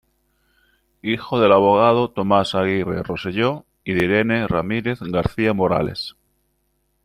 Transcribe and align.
Hijo 1.03 1.39
del 1.39 1.51
abogado 1.51 2.09
Tomás 2.09 2.55
Aguirre 2.55 3.03
Rosselló 3.03 3.65
y 3.83 3.93
de 3.93 4.05
Irene 4.05 4.47
Ramírez 4.47 4.99
García 4.99 5.53
Morales. 5.53 6.15